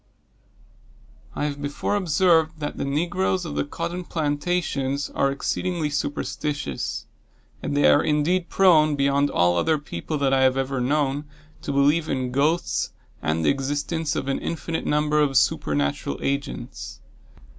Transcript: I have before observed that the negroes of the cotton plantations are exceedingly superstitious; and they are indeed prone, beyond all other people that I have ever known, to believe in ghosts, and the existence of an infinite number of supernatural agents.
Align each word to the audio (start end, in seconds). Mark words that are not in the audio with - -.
I 1.35 1.45
have 1.45 1.61
before 1.61 1.95
observed 1.95 2.59
that 2.59 2.77
the 2.77 2.83
negroes 2.85 3.45
of 3.45 3.53
the 3.53 3.63
cotton 3.63 4.03
plantations 4.03 5.11
are 5.11 5.31
exceedingly 5.31 5.91
superstitious; 5.91 7.05
and 7.61 7.77
they 7.77 7.85
are 7.87 8.03
indeed 8.03 8.49
prone, 8.49 8.95
beyond 8.95 9.29
all 9.29 9.57
other 9.59 9.77
people 9.77 10.17
that 10.17 10.33
I 10.33 10.41
have 10.41 10.57
ever 10.57 10.81
known, 10.81 11.25
to 11.61 11.71
believe 11.71 12.09
in 12.09 12.31
ghosts, 12.31 12.93
and 13.21 13.45
the 13.45 13.49
existence 13.51 14.15
of 14.15 14.27
an 14.27 14.39
infinite 14.39 14.87
number 14.87 15.19
of 15.19 15.37
supernatural 15.37 16.17
agents. 16.23 16.99